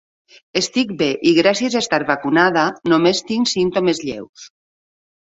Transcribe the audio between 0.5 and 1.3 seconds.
Estic bé